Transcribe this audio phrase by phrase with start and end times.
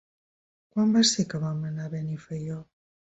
[0.75, 2.57] Quan va ser que vam anar a Benifaió?